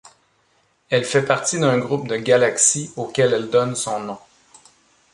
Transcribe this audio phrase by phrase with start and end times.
[0.89, 4.17] Elle fait partie d'un groupe de galaxies auquel elle donne son nom.